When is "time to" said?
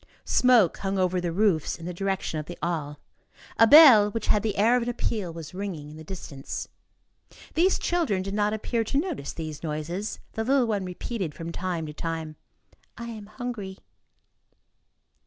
11.51-11.93